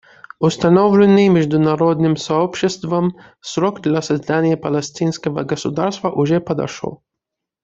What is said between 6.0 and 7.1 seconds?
уже подошел.